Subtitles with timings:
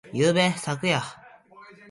[0.05, 0.23] 昨夜。
[0.25, 0.49] ゆうべ。